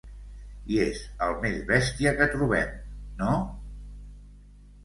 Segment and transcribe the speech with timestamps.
[0.75, 2.75] I és el més bèstia que trobem,
[3.21, 3.37] no?